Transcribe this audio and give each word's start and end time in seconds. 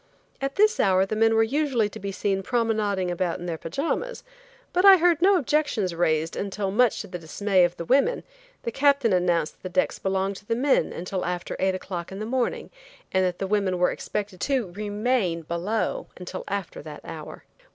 At 0.41 0.55
this 0.55 0.79
hour 0.79 1.05
the 1.05 1.15
men 1.15 1.35
were 1.35 1.43
usually 1.43 1.87
to 1.89 1.99
be 1.99 2.11
seen 2.11 2.41
promenading 2.41 3.11
about 3.11 3.37
in 3.37 3.45
their 3.45 3.59
pajamas, 3.59 4.23
but 4.73 4.83
I 4.83 4.97
heard 4.97 5.21
no 5.21 5.35
objections 5.37 5.93
raised 5.93 6.35
until 6.35 6.71
much 6.71 7.01
to 7.01 7.07
the 7.07 7.19
dismay 7.19 7.63
of 7.65 7.77
the 7.77 7.85
women 7.85 8.23
the 8.63 8.71
Captain 8.71 9.13
announced 9.13 9.53
that 9.57 9.61
the 9.69 9.79
decks 9.79 9.99
belonged 9.99 10.37
to 10.37 10.45
the 10.47 10.55
men 10.55 10.91
until 10.91 11.23
after 11.23 11.55
eight 11.59 11.75
o'clock 11.75 12.11
in 12.11 12.17
the 12.17 12.25
morning, 12.25 12.71
and 13.11 13.23
that 13.23 13.37
the 13.37 13.45
women 13.45 13.77
were 13.77 13.91
expected 13.91 14.41
to 14.41 14.71
remain 14.71 15.43
below 15.43 16.07
until 16.17 16.43
after 16.47 16.81
that 16.81 17.01
hour. 17.03 17.43